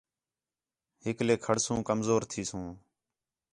ہکلے 1.05 1.35
کھڑسو 1.43 1.75
کمزور 1.89 2.21
تِھیسو 2.31 2.61